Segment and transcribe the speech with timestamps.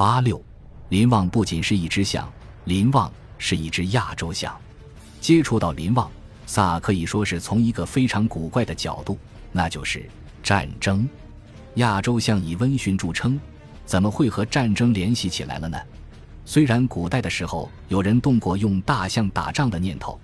[0.00, 0.42] 八六，
[0.88, 2.26] 林旺不仅是一只象，
[2.64, 4.58] 林旺是一只亚洲象。
[5.20, 6.10] 接触到林旺，
[6.46, 9.18] 萨可以说是从一个非常古怪的角度，
[9.52, 10.08] 那就是
[10.42, 11.06] 战争。
[11.74, 13.38] 亚洲象以温驯著称，
[13.84, 15.78] 怎么会和战争联系起来了呢？
[16.46, 20.18] 虽然古代的时候有人动过用大象打仗的念头，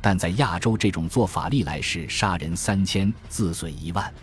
[0.00, 4.14] 但在亚洲这种做法历来是杀人三千，自损一万。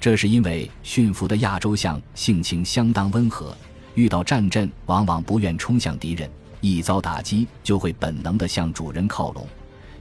[0.00, 3.56] 这是因为驯服的亚洲象性情相当温和，
[3.94, 6.30] 遇到战阵往往不愿冲向敌人，
[6.60, 9.46] 一遭打击就会本能地向主人靠拢，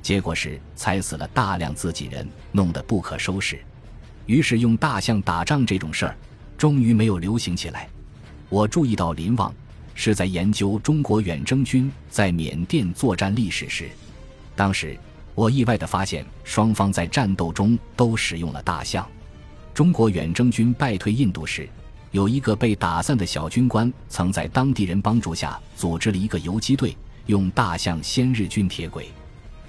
[0.02, 3.60] 结果是踩死了大量自己人，弄得不可收拾。
[4.26, 6.16] 于是用大象打仗这种事儿，
[6.58, 7.90] 终于没有流行起来。
[8.48, 9.54] 我注意到林旺
[9.96, 13.90] 是在研究中国远征军在缅甸作战历史时，
[14.56, 14.98] 当时
[15.34, 19.08] 我意外地发现双方在战斗中都使用了大象。
[19.74, 21.68] 中国远征军败退印度时，
[22.12, 26.96] 有一个被打散的小军官曾在当地人帮助下组织了一个游击队，
[27.28, 29.10] 用大象先日军铁轨，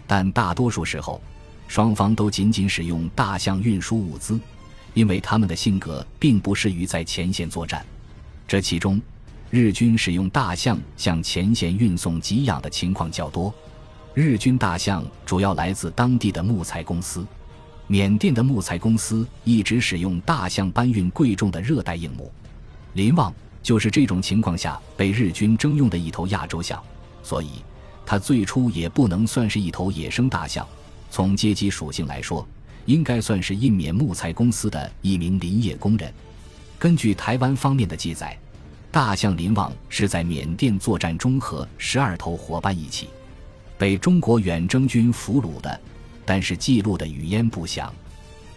[0.07, 1.21] 但大多数时候。
[1.69, 4.41] 双方都仅仅使用大象运输物资，
[4.93, 7.87] 因为他们的性格并不适于在前线作战。
[8.49, 9.01] 这其中，
[9.51, 13.55] 日军使用大象向前线运送给养的情况较多。
[14.15, 17.25] 日军大象主要来自当地的木材公司，
[17.91, 22.31] 缅甸的木材公司一直使用大象搬运贵重的热带硬木。
[22.93, 26.81] 林旺就是这种情况下被日军征用的一头亚洲象，
[27.21, 27.49] 所以
[28.07, 30.65] 它最初也不能算是一头野生大象。
[31.11, 32.47] 从阶级属性来说，
[32.87, 36.15] 应该算是印缅木材公司的一名林业工人。
[36.79, 38.39] 根据台湾方面的记载，
[38.93, 43.09] 大象林旺是在缅甸作战中和十二头伙伴一起，
[43.77, 45.81] 被中国远征军俘虏的，
[46.31, 47.93] 但是记录的语焉不详。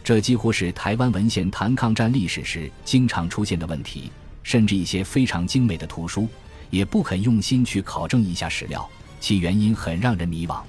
[0.03, 4.11] 这几乎是台湾文献谈抗战历史时经常出现的问题，
[4.43, 6.27] 甚至一些非常精美的图书
[6.69, 8.87] 也不肯用心去考证一下史料，
[9.19, 10.61] 其原因很让人迷惘。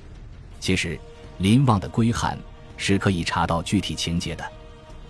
[0.58, 0.98] 其实。
[1.38, 2.38] 林旺的归汉
[2.77, 4.53] 是可以查到具体情节的，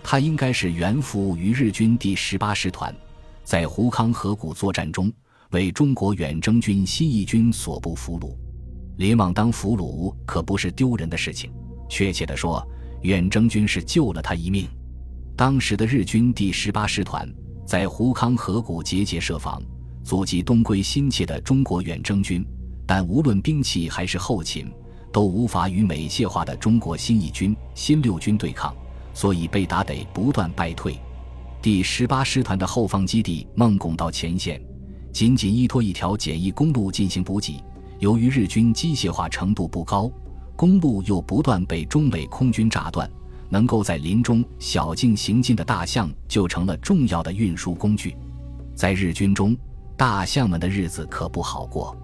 [0.03, 2.93] 他应该是原服务于日军第十八师团，
[3.45, 5.09] 在胡康河谷作战中
[5.51, 8.35] 为中国远征军新一军所部俘虏。
[8.97, 11.53] 林旺当俘虏可不是丢人的事情，
[11.87, 12.65] 确切地说，
[13.01, 14.67] 远征军是救了他一命。
[15.35, 17.29] 当时的日军第十八师团
[17.65, 19.61] 在胡康河谷节节设防，
[20.03, 22.45] 阻击东归心切的中国远征军，
[22.85, 24.71] 但无论兵器还是后勤。
[25.11, 28.75] 都无法与美械化的中国新一军、新六军对抗，
[29.13, 30.99] 所以被打得不断败退。
[31.61, 34.61] 第十八师团的后方基地孟拱到前线，
[35.13, 37.63] 仅仅依托一条简易公路进行补给。
[37.99, 40.11] 由于日军机械化程度不高，
[40.55, 43.09] 公路又不断被中美空军炸断，
[43.49, 48.15] 能够在林中小径行进的大象就成了重要的运输工具。
[48.73, 49.55] 在日军中，
[49.97, 51.95] 大象们的日子可不好过。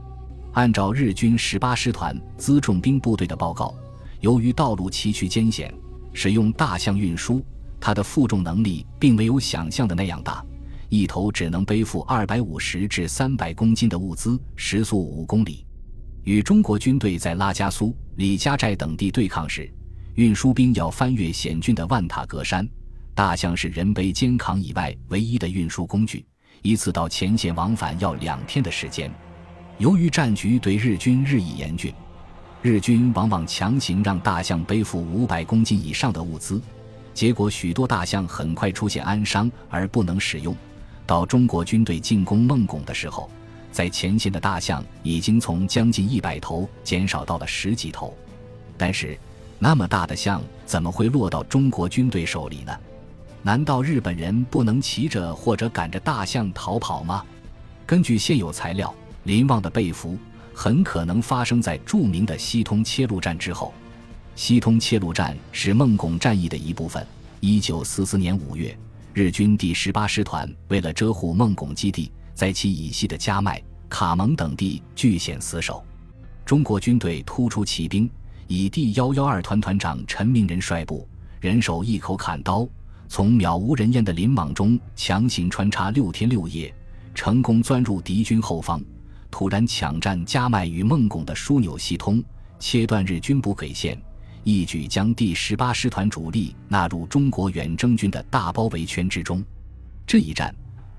[0.53, 3.73] 按照日军十八师团辎重兵部队的报告，
[4.19, 5.73] 由于道路崎岖艰险，
[6.13, 7.41] 使用大象运输，
[7.79, 10.43] 它的负重能力并没有想象的那样大，
[10.89, 15.65] 一头只能背负二百五十至三百公斤的物资，时速五公里。
[16.23, 19.71] 与中国军队在拉加苏、李家寨等地对抗时，
[20.15, 22.67] 运输兵要翻越险峻的万塔格山，
[23.15, 26.25] 大象是人背肩扛以外唯一的运输工具，
[26.61, 29.09] 一次到前线往返要两天的时间。
[29.77, 31.93] 由于战局对日军日益严峻，
[32.61, 36.61] 日军往往强行让大象背负五百公斤以上的物资，
[37.13, 40.55] 结果许多大象很快出现鞍伤而不能使用。
[41.07, 43.31] 到中国军队进攻孟拱的时候，
[43.71, 48.15] 在前线的大象已经从将近一百头减少到了十几头。
[48.77, 49.17] 但是，
[49.59, 52.77] 那么大的象怎么会落到中国军队手里呢？
[53.43, 57.25] 难道日本人不能骑着或者赶着大象逃跑吗？
[57.85, 58.93] 根据现有材料。
[59.25, 60.17] 林旺的被俘
[60.51, 63.71] 很可能发生在著名的西通切路战之后。
[64.35, 67.05] 西通切路战是孟拱战役的一部分。
[67.39, 68.75] 一九四四年五月，
[69.13, 75.85] 日军第十八师团为了遮护孟拱基地，在其以西的加麦、卡蒙等地据险死守。
[76.43, 78.09] 中国军队突出骑兵，
[78.47, 81.07] 以第幺幺二团团长陈明仁率部，
[81.39, 82.67] 人手一口砍刀，
[83.07, 86.73] 从渺无人烟的林莽中强行穿插六天六夜，
[87.13, 88.83] 成功钻入敌军后方。
[89.29, 92.23] 突然抢占加麦与孟拱的枢纽系通，
[92.57, 93.95] 切断日军补给线，
[94.43, 99.43] 一举将第十八师团主力纳入中国远征军的大包围圈之中。
[100.07, 100.51] 这一战，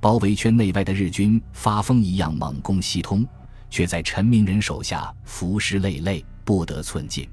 [0.03, 3.25] 包围圈内外的日军发疯一样猛攻西通，
[3.71, 7.29] 却在陈明仁手下浮尸累累，不得寸进，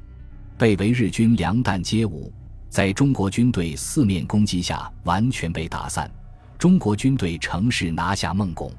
[0.56, 2.31] 被围日军粮弹皆无，
[2.69, 6.07] 在中国军队四面攻击下完全被打散。
[6.60, 8.71] 中国军队乘势拿下孟拱。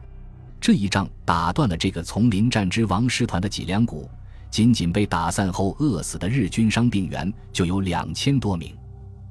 [0.61, 4.09] 这一仗打断了这个从林战之王师团的脊梁骨，
[4.53, 8.73] 仅仅被打散后饿死的日军伤病员就有两千多名。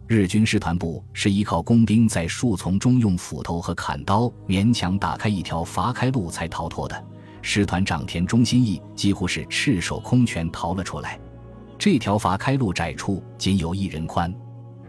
[0.10, 7.06] 日军师团部是依靠工兵在树丛中用斧头和砍刀勉强打开一条伐开路才逃脱的。
[7.44, 11.20] 师团长田中心义几乎是赤手空拳逃了出来。
[11.78, 14.34] 这条伐开路窄处仅有一人宽，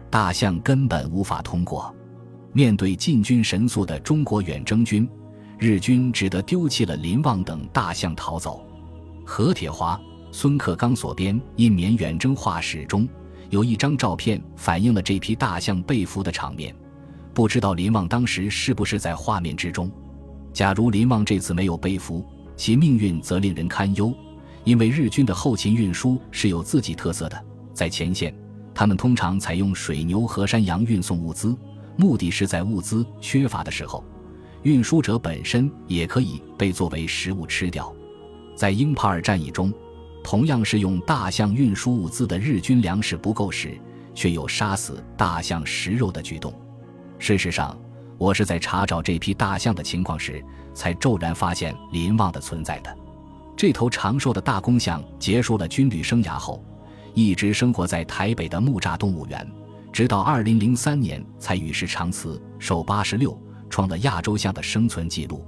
[0.09, 1.95] 大象根本无法通过。
[2.55, 5.07] 面对进军神速的中国远征军，
[5.59, 8.65] 日军只得丢弃了林旺等大象逃走。
[9.27, 10.01] 何铁华、
[10.33, 13.07] 孙克刚所编《印缅远征画史》中。
[13.51, 16.75] 有一张照片反映了这批大象被俘的场面，
[17.35, 19.91] 不知道林旺当时是不是在画面之中。
[20.53, 22.25] 假如林旺这次没有被俘，
[22.57, 24.15] 其命运则令人堪忧，
[24.63, 27.45] 因为日军的后勤运输是有自己特色的。
[27.75, 28.33] 在前线，
[28.73, 31.57] 他们通常采用水牛和山羊运送物资，
[31.97, 34.05] 目的是在物资缺乏的时候，
[34.63, 37.93] 运输者本身也可以被作为食物吃掉。
[38.55, 39.75] 在英帕尔战役中。
[40.23, 43.79] 同样是用大象运输物资的日军粮食不够时，
[44.15, 46.53] 却有杀死大象食肉的举动。
[47.19, 47.77] 事实上，
[48.19, 50.45] 我是在查找这批大象的情况时，
[50.75, 52.97] 才骤然发现林旺的存在的。
[53.57, 56.65] 这头长寿的大公象结束了军旅生涯后，
[57.15, 59.47] 一直生活在台北的木栅动物园，
[59.93, 63.37] 直到2003年才与世长辞，寿86，
[63.69, 65.45] 创了亚洲象的生存记录。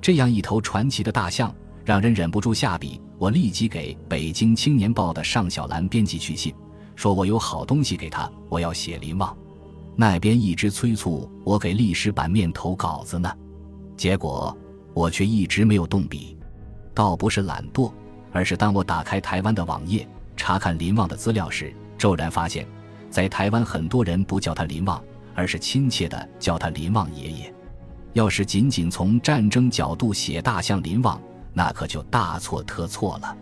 [0.00, 1.54] 这样一头传奇的大象。
[1.86, 6.54] 让人忍不住下笔，我立即给《北京青年报》的尚小兰编辑去信，
[6.94, 9.34] 说我有好东西给他，我要写林旺。
[9.96, 13.32] 那边一直催促我给历史版面投稿子呢，
[13.96, 14.54] 结果
[14.92, 16.36] 我却一直没有动笔。
[16.92, 17.90] 倒不是懒惰，
[18.32, 22.66] 而是当我打开台湾的网页查看林旺的资料时，骤然发现，
[23.10, 25.02] 在台湾很多人不叫他林旺，
[25.34, 27.52] 而是亲切的叫他林旺爷爷。
[28.12, 31.20] 要是仅仅从战争角度写大象林旺，
[31.56, 33.34] 那可就大错特错了。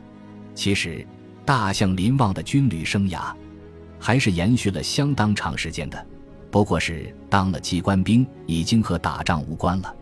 [0.54, 1.04] 其实，
[1.44, 3.34] 大象林旺的军旅生涯，
[3.98, 6.06] 还是延续了相当长时间的。
[6.48, 9.92] 不过是当了机关兵，已经和打仗无关了。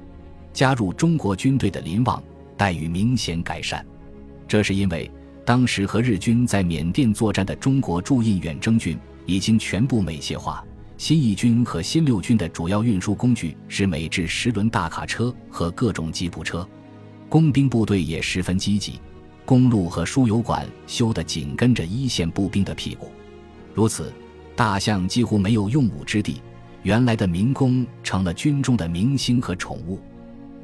[0.52, 2.22] 加入中国军队的林旺
[2.54, 3.82] 待遇明显改善，
[4.46, 5.10] 这是因为
[5.42, 10.62] 当时和日军在缅甸作战的中国驻印远征军已经全部美械化。
[10.98, 16.68] 新一军和新六军的主要运输工具是美制十轮大卡车和各种吉普车。
[17.32, 19.00] 工兵部队也十分积极，
[19.46, 23.10] 公路和输油管修得紧跟着一线步兵的屁股，
[23.72, 24.12] 如此，
[24.54, 26.42] 大象几乎没有用武之地。
[26.82, 29.98] 原来的民工成了军中的明星和宠物。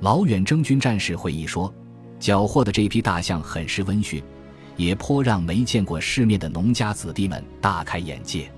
[0.01, 1.73] 老远征军战士回忆说，
[2.21, 4.23] 缴获的这批大象很是温驯，
[4.77, 8.53] 也颇让没见过世面的农家子弟们大开眼界。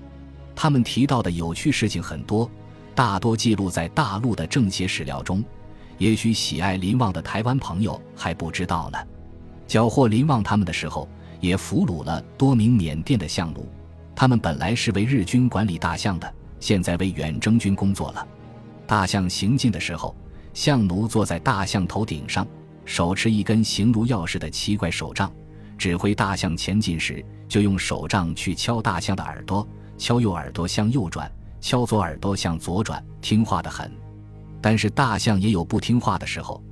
[0.53, 2.51] 他们提到的有趣事情很多，
[2.93, 5.41] 大多记录在大陆的政协史料中。
[6.01, 8.97] 也许喜爱林旺的台湾朋友还不知道呢。
[9.67, 11.07] 缴获林旺他们的时候，
[11.39, 13.71] 也俘虏了多名缅甸的象奴。
[14.15, 18.27] 他们本来是为日军管理大象的，现在为远征军工作了。
[18.87, 20.15] 大象行进的时候，
[20.55, 22.47] 象奴坐在大象头顶上，
[22.83, 25.31] 手持一根形如钥匙的奇怪手杖，
[25.77, 29.67] 指挥大象前进时，就用手杖去敲大象的耳朵，
[29.99, 34.00] 敲右耳朵向右转，敲左耳朵向左转，听话的很。
[34.61, 36.63] 但是大象也有不听话的时候，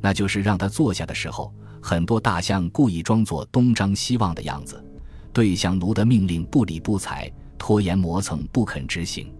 [0.00, 1.52] 那就是让它坐下的时候。
[1.80, 4.84] 很多大象故意装作东张西望的样子，
[5.32, 9.32] 对象奴的命令不理不睬，拖延磨蹭不肯执行。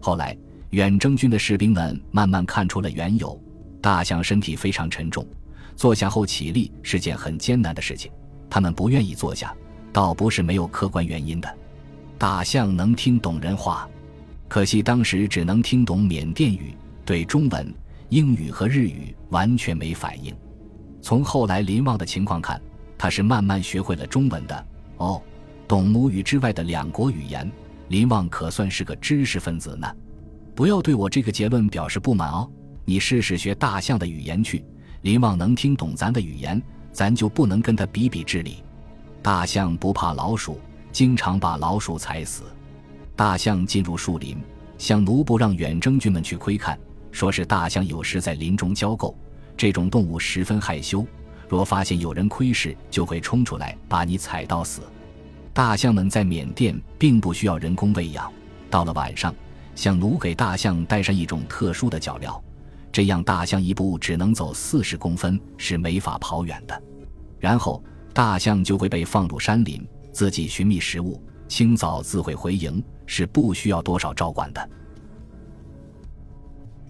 [0.00, 0.36] 后来
[0.70, 3.38] 远征军的士兵们慢慢看出了缘由：
[3.82, 5.24] 大象身体非常沉重，
[5.76, 8.10] 坐下后起立是件很艰难的事情。
[8.48, 9.54] 他们不愿意坐下，
[9.92, 11.58] 倒不是没有客观原因的。
[12.16, 13.86] 大象能听懂人话，
[14.48, 16.74] 可惜当时只能听懂缅甸语。
[17.04, 17.74] 对中文、
[18.08, 20.34] 英语和日语完全没反应。
[21.02, 22.60] 从后来林旺的情况看，
[22.96, 24.66] 他是慢慢学会了中文的。
[24.96, 25.20] 哦，
[25.68, 27.50] 懂母语之外的两国语言，
[27.88, 29.86] 林旺可算是个知识分子呢。
[30.54, 32.50] 不要对我这个结论表示不满哦。
[32.84, 34.64] 你试试学大象的语言去，
[35.02, 38.62] 林旺能听懂咱的语言，咱就不能跟他比比智力。
[39.20, 40.60] 大象不怕老鼠，
[40.92, 42.44] 经常把老鼠踩死。
[43.16, 44.36] 大象进入树林，
[44.78, 46.78] 向奴不让远征军们去窥看。
[47.14, 49.14] 说是大象有时在林中交媾，
[49.56, 51.06] 这种动物十分害羞，
[51.48, 54.82] 若发现有人窥视，就会冲出来把你踩到死。
[55.52, 58.32] 大象们在缅甸并不需要人工喂养，
[58.68, 59.32] 到了晚上，
[59.76, 62.42] 象奴给大象带上一种特殊的脚镣，
[62.90, 66.82] 这样大象一步只能走四十公分，是没法跑远的。
[67.38, 67.80] 然后
[68.12, 74.68] 大象就会被放入山林，自己寻觅食物，清早自会回营，是不需要多少照管的。